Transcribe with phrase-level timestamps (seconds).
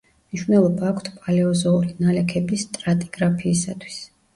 [0.27, 4.07] მნიშვნელობა აქვთ პალეოზოური ნალექების სტრატიგრაფიისათვის.